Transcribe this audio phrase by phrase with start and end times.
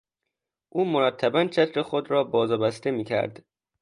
[0.69, 3.45] او مرتبا چتر خود را باز و بسته میکرد.